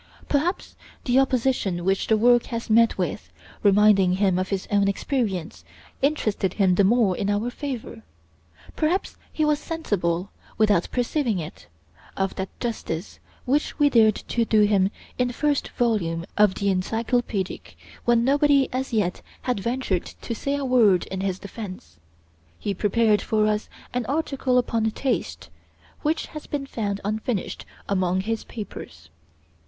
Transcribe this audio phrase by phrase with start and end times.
[0.27, 0.75] Perhaps
[1.05, 5.63] the opposition which the work has met with, reminding him of his own experience,
[6.01, 8.01] interested him the more in our favor.
[8.75, 11.67] Perhaps he was sensible, without perceiving it,
[12.17, 16.69] of that justice which we dared to do him in the first volume of the
[16.71, 21.99] 'Encyclopedic,' when nobody as yet had ventured to say a word in his defense.
[22.57, 25.49] He prepared for us an article upon 'Taste,'
[26.01, 29.11] which has been found unfinished among his papers.